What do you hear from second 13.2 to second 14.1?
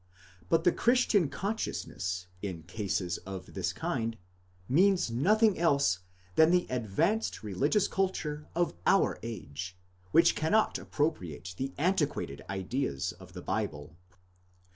the Bible.